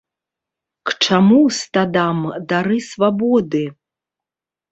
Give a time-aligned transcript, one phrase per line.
[0.89, 3.61] К чаму стадам дары свабоды?